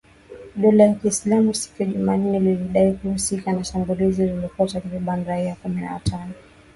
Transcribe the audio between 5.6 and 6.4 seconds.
na watano.